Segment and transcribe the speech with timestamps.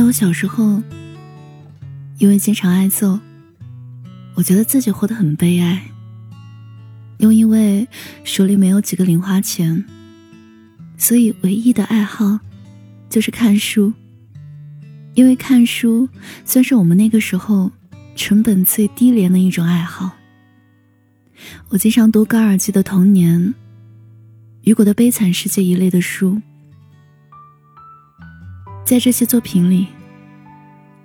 [0.00, 0.82] 在我小时候，
[2.16, 3.20] 因为经常挨揍，
[4.32, 5.90] 我觉得自己活得很悲哀。
[7.18, 7.86] 又因为
[8.24, 9.84] 手里没有几个零花钱，
[10.96, 12.40] 所以唯一的爱好
[13.10, 13.92] 就是看书。
[15.12, 16.08] 因为看书
[16.46, 17.70] 算是我们那个时候
[18.16, 20.12] 成本最低廉的一种爱好。
[21.68, 23.38] 我经常读高尔基的《童年》、
[24.62, 26.40] 雨果的《悲惨世界》一类的书。
[28.90, 29.86] 在这些作品里，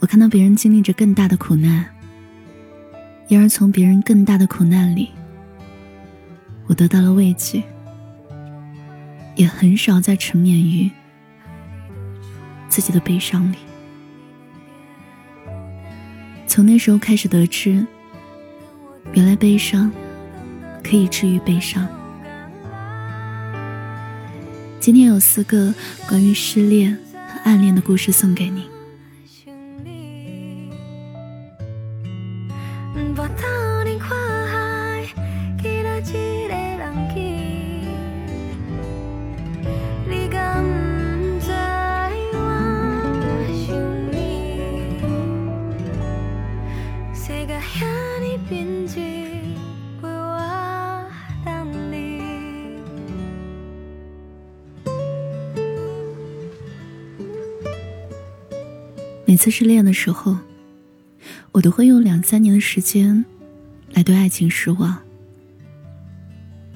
[0.00, 1.86] 我看到别人经历着更大的苦难，
[3.28, 5.08] 因而从别人更大的苦难里，
[6.66, 7.62] 我得到了慰藉，
[9.34, 10.90] 也很少再沉湎于
[12.68, 13.56] 自己的悲伤里。
[16.46, 17.86] 从那时候开始得知，
[19.14, 19.90] 原来悲伤
[20.84, 21.88] 可以治愈悲伤。
[24.78, 25.72] 今天有四个
[26.06, 26.94] 关于失恋。
[27.44, 28.80] 暗恋的故事送给你。
[59.30, 60.36] 每次失恋的时候，
[61.52, 63.24] 我都会用两三年的时间
[63.92, 64.98] 来对爱情失望。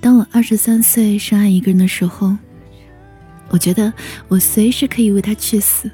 [0.00, 2.36] 当我二十三岁深爱一个人的时候，
[3.48, 3.92] 我觉得
[4.28, 5.90] 我随时可以为他去死。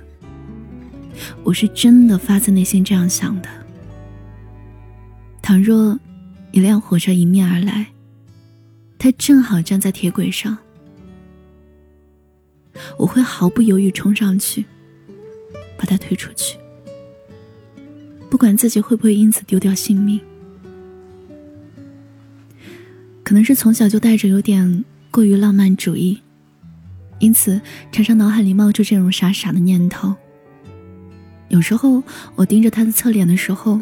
[1.42, 3.48] 我是真的发自内心这样想的。
[5.40, 5.98] 倘若
[6.50, 7.86] 一辆火车迎面而来，
[8.98, 10.58] 他正好站在铁轨上，
[12.98, 14.66] 我会毫不犹豫冲上去。
[15.82, 16.56] 把他推出去，
[18.30, 20.20] 不管自己会不会因此丢掉性命。
[23.24, 26.22] 可能是从小就带着有点过于浪漫主义，
[27.18, 27.60] 因此
[27.90, 30.14] 常常脑海里冒出这种傻傻的念头。
[31.48, 32.00] 有时候
[32.36, 33.80] 我盯着他的侧脸的时候，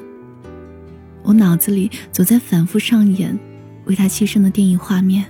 [1.23, 3.39] 我脑子里总在反复上演
[3.85, 5.27] 为他牺牲的电影画面。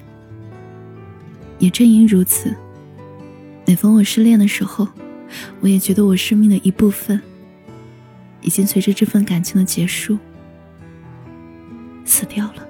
[1.58, 2.54] 也正因如此，
[3.66, 4.86] 每逢我失恋的时候。
[5.60, 7.20] 我也觉得我生命的一部分，
[8.42, 10.18] 已经随着这份感情的结束
[12.04, 12.66] 死掉了。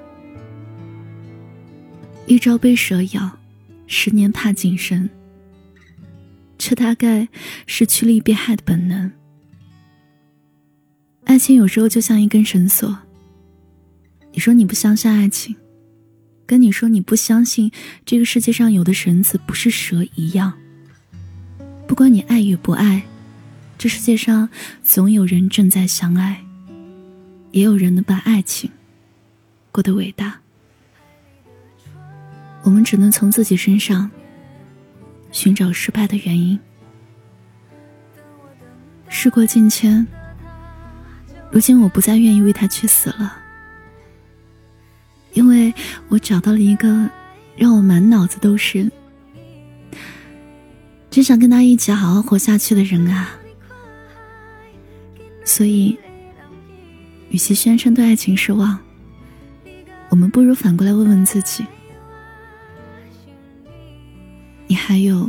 [2.26, 3.38] 一朝被蛇咬，
[3.86, 5.08] 十年怕井绳。
[6.58, 7.26] 这大概
[7.66, 9.10] 是趋利避害的本能。
[11.24, 12.98] 爱情有时候就像一根绳索。
[14.32, 15.56] 你说你不相信爱情，
[16.46, 17.72] 跟你说你不相信
[18.04, 20.52] 这个世界上有的绳子不是蛇一样。
[21.90, 23.02] 不管你爱与不爱，
[23.76, 24.48] 这世界上
[24.84, 26.40] 总有人正在相爱，
[27.50, 28.70] 也有人能把爱情
[29.72, 30.38] 过得伟大。
[32.62, 34.08] 我们只能从自己身上
[35.32, 36.56] 寻找失败的原因。
[39.08, 40.06] 事过境迁，
[41.50, 43.36] 如今我不再愿意为他去死了，
[45.32, 45.74] 因为
[46.06, 47.10] 我找到了一个
[47.56, 48.88] 让我满脑子都是。
[51.10, 53.30] 只想跟他一起好好活下去的人啊！
[55.44, 55.98] 所以，
[57.30, 58.78] 与其宣称对爱情失望，
[60.08, 61.64] 我们不如反过来问问自己：
[64.68, 65.28] 你还有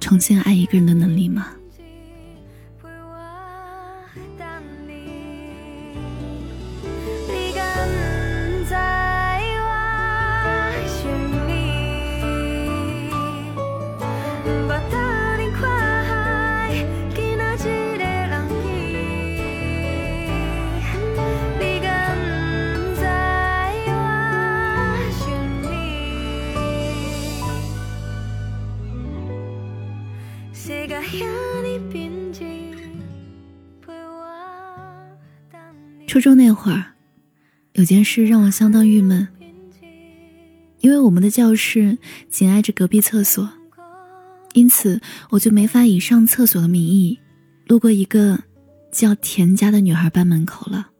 [0.00, 1.46] 重新爱一个人的能力吗？
[36.12, 36.84] 初中那会儿，
[37.72, 39.26] 有件事让我相当郁闷，
[40.80, 41.96] 因为我们的教室
[42.28, 43.48] 紧挨着隔壁厕所，
[44.52, 45.00] 因此
[45.30, 47.18] 我就没法以上厕所的名义
[47.66, 48.38] 路过一个
[48.92, 50.90] 叫田家的女孩班门口了。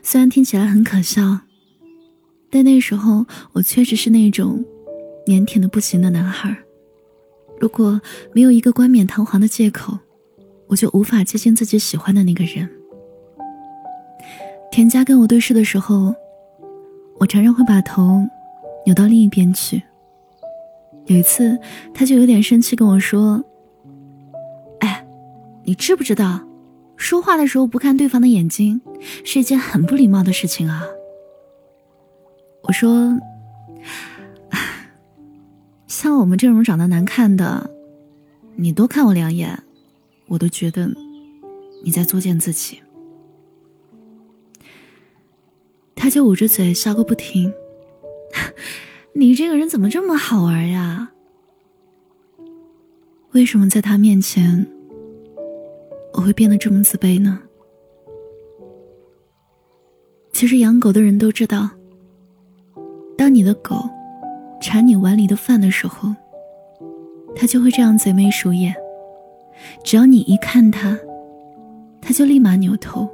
[0.00, 1.40] 虽然听起来很可笑，
[2.50, 4.64] 但那时候我确实是那种
[5.26, 6.56] 腼腆的不行的男孩。
[7.58, 8.00] 如果
[8.32, 9.98] 没有一个冠冕堂皇的借口，
[10.68, 12.70] 我就无法接近自己喜欢的那个人。
[14.72, 16.14] 田家跟我对视的时候，
[17.18, 18.26] 我常常会把头
[18.86, 19.82] 扭到另一边去。
[21.04, 21.58] 有一次，
[21.92, 23.44] 他就有点生气跟我说
[24.80, 25.06] ：“哎，
[25.62, 26.40] 你知不知道，
[26.96, 28.80] 说话的时候不看对方的眼睛
[29.26, 30.86] 是一件很不礼貌的事情啊？
[32.62, 33.18] 我说，
[35.86, 37.70] 像我们这种长得难看的，
[38.56, 39.62] 你多看我两眼，
[40.28, 40.88] 我都觉得
[41.84, 42.80] 你在作践自己。
[46.02, 47.54] 他就捂着嘴笑个不停。
[49.14, 51.12] 你这个人怎么这么好玩呀？
[53.30, 54.66] 为什么在他面前
[56.12, 57.38] 我会变得这么自卑呢？
[60.32, 61.70] 其实养狗的人都知道，
[63.16, 63.88] 当你的狗
[64.60, 66.12] 馋你碗里的饭的时候，
[67.36, 68.74] 它就会这样贼眉鼠眼。
[69.84, 70.98] 只要你一看它，
[72.00, 73.08] 它就立马扭头，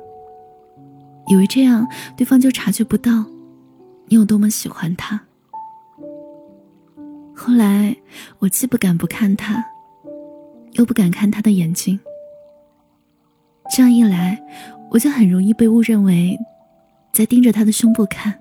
[1.28, 1.86] 以为这样
[2.16, 3.24] 对方就察觉不到
[4.06, 5.20] 你有多么喜欢他。
[7.34, 7.96] 后来，
[8.38, 9.64] 我既不敢不看他，
[10.72, 11.98] 又不敢看他的眼睛。
[13.74, 14.42] 这样一来，
[14.90, 16.36] 我就很容易被误认为
[17.12, 18.34] 在盯着他的胸部看。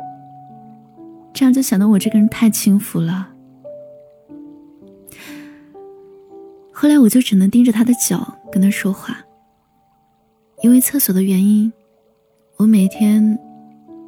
[1.34, 3.30] 这样就显得我这个人太轻浮了。
[6.72, 9.18] 后来，我就只能盯着他的脚跟他说话。
[10.64, 11.72] 因为厕所的原因，
[12.58, 13.38] 我每天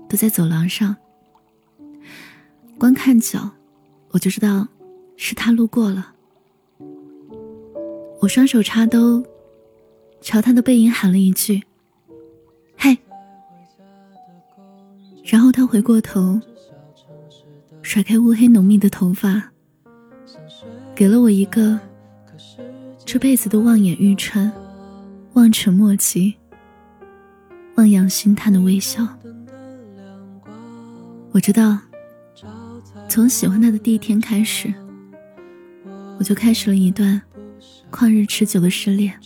[0.10, 0.96] 都在走廊上，
[2.78, 3.50] 光看脚，
[4.12, 4.68] 我就知道。
[5.22, 6.14] 是他路过了，
[8.22, 9.22] 我双手插兜，
[10.22, 11.62] 朝他的背影喊了一句
[12.80, 12.98] ：“嘿。”
[15.26, 16.40] 然后他回过头，
[17.82, 19.52] 甩开乌黑浓密的头发，
[20.96, 21.78] 给了我一个
[23.04, 24.50] 这辈子都望眼欲穿、
[25.34, 26.34] 望尘莫及、
[27.80, 29.08] 望洋兴叹的微笑。
[31.32, 31.78] 我知道，
[33.08, 34.74] 从喜欢他的第一天开始。
[36.18, 37.22] 我就开始了一段
[37.90, 39.18] 旷日持久的失恋，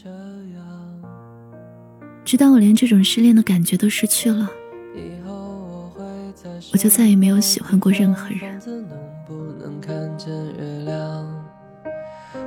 [2.23, 4.47] 直到我连这种失恋的感觉都失去了，
[6.71, 8.61] 我就再也没有喜欢过任何人。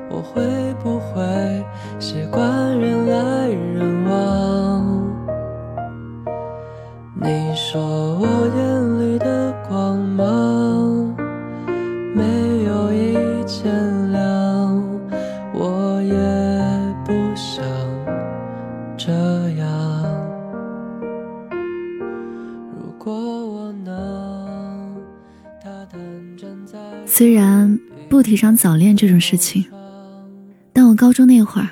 [0.09, 1.65] 我会不会
[1.99, 5.06] 习惯人来人往？
[7.27, 8.27] 你说我
[8.57, 11.13] 眼里的光芒
[12.15, 12.23] 没
[12.65, 13.97] 有一件。
[27.09, 27.81] 虽然
[28.11, 29.65] 不提倡早恋这种事情，
[30.75, 31.69] 但我高中那会儿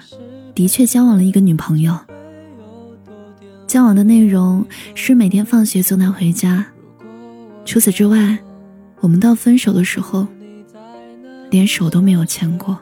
[0.54, 1.98] 的确交往了一个女朋友。
[3.74, 6.64] 交往的内容是每天放学送她回家，
[7.64, 8.38] 除此之外，
[9.00, 10.28] 我们到分手的时候
[11.50, 12.78] 连手都没有牵过。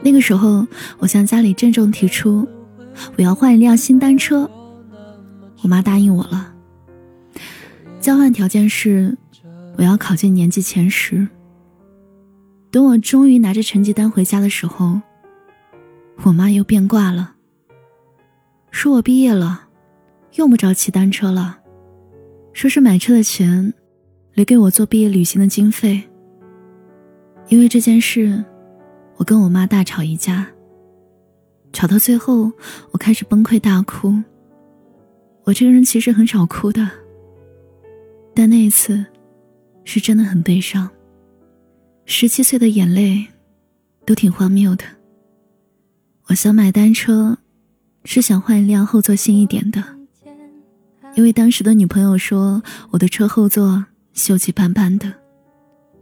[0.00, 0.66] 那个时候，
[0.96, 2.48] 我向家里郑重提出
[3.18, 4.50] 我要换一辆新单车，
[5.60, 6.54] 我妈答应我了。
[8.00, 9.14] 交换条件是
[9.76, 11.28] 我要考进年级前十。
[12.70, 14.98] 等我终于拿着成绩单回家的时候，
[16.22, 17.34] 我妈又变卦了，
[18.70, 19.60] 说我毕业了，
[20.34, 21.58] 用不着骑单车了，
[22.52, 23.72] 说是买车的钱
[24.32, 26.02] 留给我做毕业旅行的经费。
[27.48, 28.44] 因为这件事，
[29.16, 30.46] 我跟我妈大吵一架，
[31.72, 32.50] 吵到最后，
[32.90, 34.14] 我开始崩溃大哭。
[35.44, 36.90] 我这个人其实很少哭的，
[38.34, 39.04] 但那一次，
[39.84, 40.90] 是真的很悲伤。
[42.06, 43.26] 十七岁的眼泪，
[44.04, 44.84] 都挺荒谬的。
[46.28, 47.38] 我想买单车，
[48.04, 49.84] 是想换一辆后座新一点的，
[51.14, 53.84] 因为当时的女朋友说我的车后座
[54.14, 55.12] 锈迹斑斑的，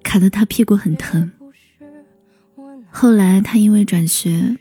[0.03, 1.31] 卡得她屁股很疼。
[2.91, 4.57] 后来她因为转学，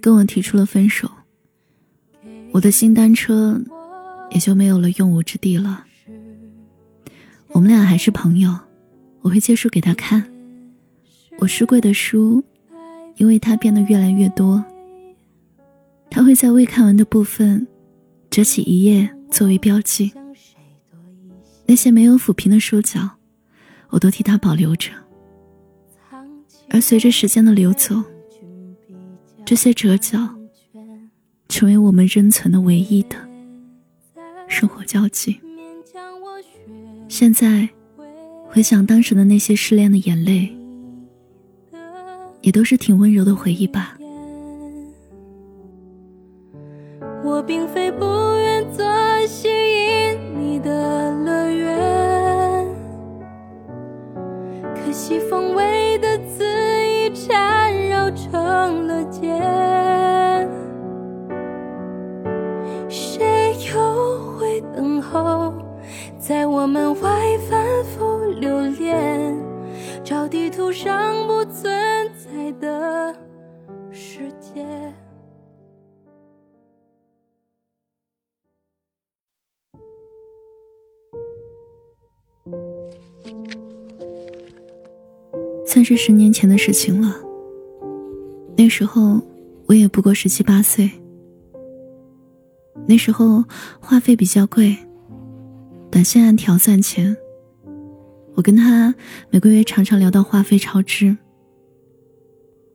[0.00, 1.10] 跟我提出了分手，
[2.52, 3.60] 我的新单车
[4.30, 5.84] 也就没有了用武之地了。
[7.48, 8.58] 我们俩还是朋友，
[9.20, 10.24] 我会借书给她看。
[11.38, 12.42] 我书柜的书，
[13.16, 14.64] 因为它变得越来越多。
[16.10, 17.66] 他会在未看完的部分
[18.30, 20.12] 折起一页作为标记。
[21.66, 23.10] 那些没有抚平的书角，
[23.88, 24.92] 我都替他保留着。
[26.70, 27.96] 而随着时间的流走，
[29.44, 30.16] 这些折角
[31.48, 33.16] 成为我们仍存的唯一的
[34.46, 35.40] 生活交集。
[37.08, 37.68] 现在
[38.46, 40.56] 回想当时的那些失恋的眼泪。
[42.40, 43.96] 也都是挺温柔的回忆吧。
[47.24, 48.04] 我并非不
[48.36, 48.84] 愿做
[54.94, 56.44] 西风味的恣
[56.86, 60.48] 意缠绕成了茧。
[62.88, 65.52] 谁又会等候，
[66.16, 69.36] 在我门外反复留恋，
[70.04, 73.12] 找地图上不存在的。
[85.74, 87.16] 算是十年前的事情了。
[88.56, 89.20] 那时候
[89.66, 90.88] 我也不过十七八岁。
[92.86, 93.42] 那时候
[93.80, 94.76] 话费比较贵，
[95.90, 97.16] 短信按条算钱。
[98.36, 98.94] 我跟他
[99.30, 101.16] 每个月常常聊到话费超支。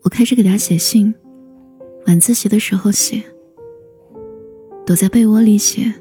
[0.03, 1.15] 我开始给他写信，
[2.05, 3.23] 晚自习的时候写，
[4.85, 5.93] 躲在被窝里写，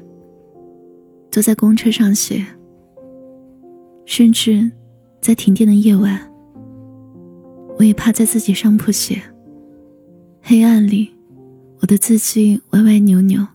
[1.31, 2.45] 坐在公车上写，
[4.03, 4.69] 甚至
[5.21, 6.28] 在停电的夜晚。
[7.79, 9.21] 我也趴在自己上铺写。
[10.41, 11.09] 黑暗里，
[11.79, 13.47] 我的字迹歪歪扭扭，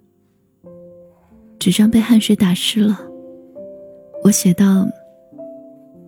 [1.59, 2.99] 纸张被汗水打湿了。
[4.23, 4.89] 我写道：“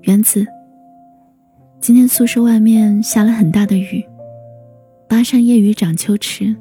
[0.02, 0.46] 原子，
[1.78, 4.02] 今天宿舍外面下了很大的雨，
[5.06, 6.56] 巴山夜雨涨秋池。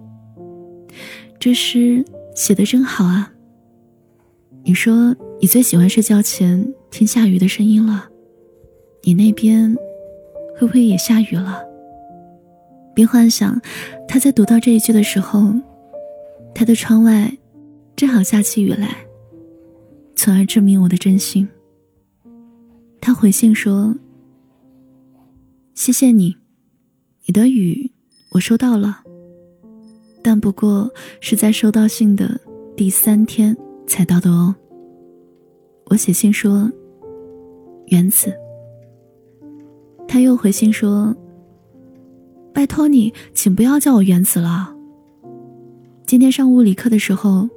[1.39, 2.03] 这诗
[2.35, 3.31] 写的真好啊。
[4.65, 8.09] 你说你最喜欢睡觉前听下雨的声音了，
[9.03, 9.74] 你那边？”
[10.57, 11.63] 会不会也下雨了？
[12.93, 13.62] 并幻想
[14.07, 15.53] 他在读到这一句的时候，
[16.53, 17.38] 他的窗外
[17.95, 18.95] 正好下起雨来，
[20.15, 21.47] 从而证明我的真心。
[23.01, 23.93] 他回信说
[25.75, 26.38] ：“谢谢你，
[27.25, 27.91] 你的雨
[28.31, 29.03] 我收到了，
[30.24, 32.39] 但不过是在收到信的
[32.77, 34.55] 第三天才到的哦。”
[35.91, 36.71] 我写信说
[37.88, 38.33] ：“原子。”
[40.07, 41.15] 他又回信说
[42.53, 44.74] ：“拜托你，请不要叫我原子了。
[46.05, 47.50] 今天上物理课的时候，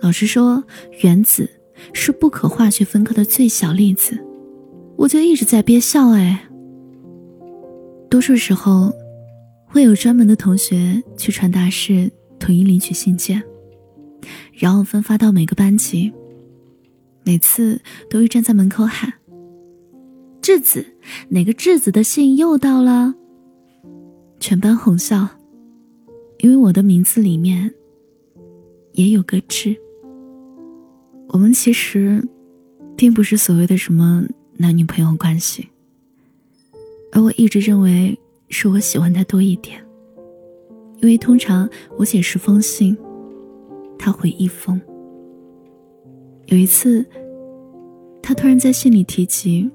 [0.00, 0.64] 老师说
[1.02, 1.48] 原子
[1.92, 4.18] 是不可化学分科的最小粒子，
[4.96, 6.08] 我就一直在憋笑。
[6.08, 6.48] 哎，
[8.10, 8.92] 多数时候
[9.66, 13.42] 会有专门的同学去传达室统一领取信件，
[14.54, 16.12] 然后分发到每个班级，
[17.24, 17.80] 每次
[18.10, 19.12] 都会站在门口喊。”
[20.46, 20.86] 质子，
[21.30, 23.12] 哪个质子的信又到了？
[24.38, 25.28] 全班哄笑，
[26.38, 27.74] 因为我的名字里面
[28.92, 29.76] 也有个质。
[31.30, 32.22] 我们其实
[32.96, 34.24] 并不是所谓的什么
[34.56, 35.66] 男女朋友关系，
[37.10, 38.16] 而我一直认为
[38.48, 39.84] 是我喜欢他多一点，
[40.98, 42.96] 因为通常我写十封信，
[43.98, 44.80] 他回一封。
[46.46, 47.04] 有一次，
[48.22, 49.68] 他突然在信里提及。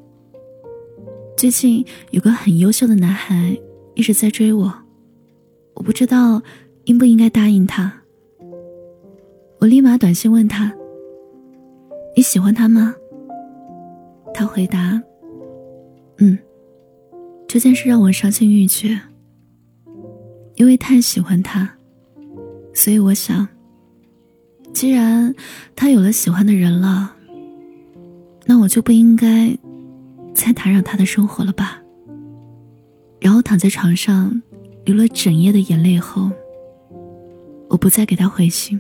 [1.42, 3.58] 最近有个很优秀的男孩
[3.96, 4.72] 一直在追我，
[5.74, 6.40] 我不知道
[6.84, 7.92] 应不应该答应他。
[9.58, 10.72] 我立马短信问他
[12.16, 12.94] ：“你喜欢他吗？”
[14.36, 15.02] 他回答
[16.22, 16.38] ：“嗯。”
[17.50, 19.02] 这件事让我伤心欲绝，
[20.58, 21.68] 因为太喜欢他，
[22.72, 23.48] 所以我想，
[24.74, 25.34] 既然
[25.76, 27.16] 他有了喜欢的人了，
[28.46, 29.58] 那我就不应该。
[30.34, 31.82] 再打扰他的生活了吧。
[33.20, 34.42] 然后躺在床上，
[34.86, 36.32] 流了整夜的眼泪后，
[37.70, 38.80] 我不再给他回信。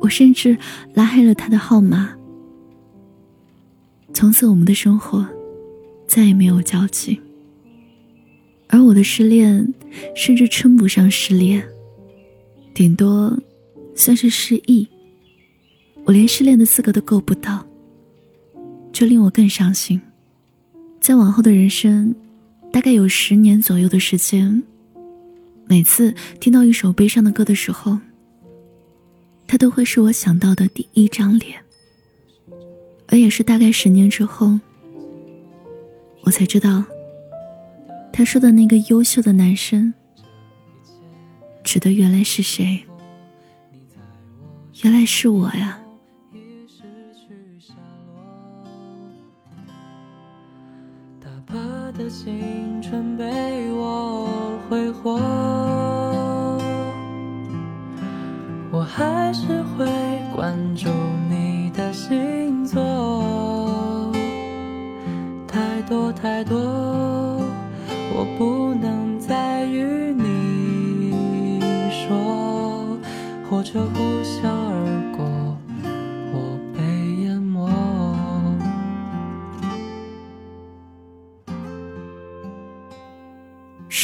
[0.00, 0.56] 我甚至
[0.92, 2.14] 拉黑了他的号码。
[4.12, 5.26] 从此，我们的生活
[6.06, 7.20] 再也没有交集。
[8.68, 9.72] 而我的失恋，
[10.16, 11.64] 甚至称不上失恋，
[12.74, 13.36] 顶多
[13.94, 14.88] 算是失忆。
[16.04, 17.64] 我连失恋的资格都够不到，
[18.92, 20.00] 这令我更伤心。
[21.04, 22.14] 在往后的人生，
[22.72, 24.62] 大概有十年左右的时间，
[25.66, 27.98] 每次听到一首悲伤的歌的时候，
[29.46, 31.60] 他都会是我想到的第一张脸。
[33.08, 34.58] 而也是大概十年之后，
[36.22, 36.82] 我才知道，
[38.10, 39.92] 他说的那个优秀的男生，
[41.62, 42.82] 指的原来是谁？
[44.82, 45.83] 原来是我呀。
[51.96, 55.12] 的青春被我挥霍，
[58.72, 59.86] 我还是会
[60.34, 60.88] 关注
[61.30, 64.12] 你的星座。
[65.46, 66.58] 太多太多，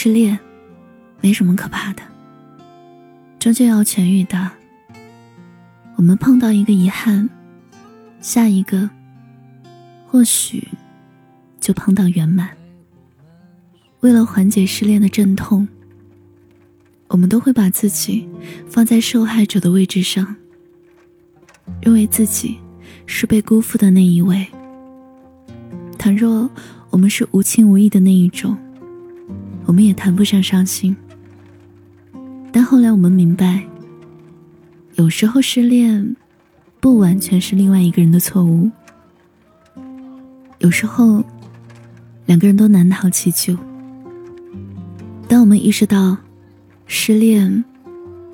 [0.03, 0.39] 失恋，
[1.21, 2.01] 没什么可怕的，
[3.39, 4.51] 终究要痊愈的。
[5.97, 7.29] 我们碰到一个遗憾，
[8.19, 8.89] 下一个
[10.07, 10.67] 或许
[11.61, 12.49] 就碰到圆满。
[14.01, 15.69] 为了缓解失恋的阵痛，
[17.09, 18.27] 我们都会把自己
[18.71, 20.35] 放在受害者的位置上，
[21.83, 22.57] 认为自己
[23.05, 24.47] 是被辜负的那一位。
[25.99, 26.49] 倘若
[26.89, 28.57] 我们是无情无义的那一种，
[29.71, 30.97] 我们也谈不上伤心。
[32.51, 33.63] 但后来我们明白，
[34.97, 36.17] 有时候失恋
[36.81, 38.69] 不完全是另外一个人的错误，
[40.59, 41.23] 有时候
[42.27, 43.57] 两个人都难逃其咎。
[45.29, 46.17] 当我们意识到
[46.89, 47.65] 失恋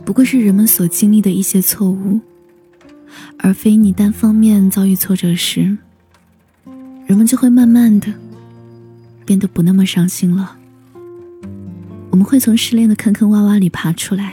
[0.07, 2.19] 不过是人们所经历的一些错误，
[3.37, 5.77] 而非你单方面遭遇挫折时，
[7.07, 8.11] 人们就会慢慢的
[9.27, 10.57] 变得不那么伤心了。
[12.17, 14.33] 我们会从失恋的坑坑洼洼里爬出来，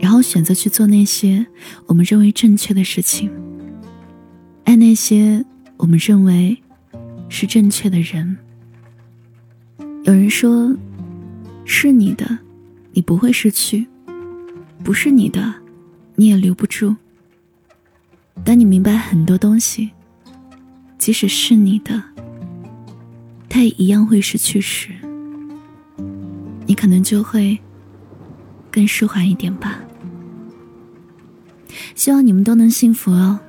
[0.00, 1.46] 然后选择去做那些
[1.84, 3.30] 我们认为正确的事情，
[4.64, 5.44] 爱那些
[5.76, 6.56] 我们认为
[7.28, 8.38] 是正确的人。
[10.04, 10.74] 有人说，
[11.66, 12.38] 是你的，
[12.94, 13.84] 你不会失去；
[14.82, 15.54] 不是你的，
[16.14, 16.96] 你也留不住。
[18.42, 19.90] 当你明白很多东西。
[20.96, 22.02] 即使是你的，
[23.46, 24.92] 他也一样会失去时，
[26.66, 27.58] 你可能就会
[28.70, 29.80] 更释怀一点吧。
[31.94, 33.40] 希望你们都能幸福哦。